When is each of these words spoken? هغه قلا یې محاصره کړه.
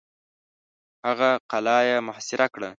هغه 1.07 1.29
قلا 1.51 1.77
یې 1.89 1.97
محاصره 2.07 2.47
کړه. 2.53 2.69